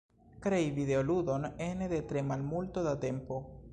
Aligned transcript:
Krei 0.45 0.61
videoludon 0.77 1.45
ene 1.67 1.91
de 1.91 1.99
tre 2.13 2.25
malmulto 2.31 2.89
da 2.89 2.95
tempo. 3.05 3.43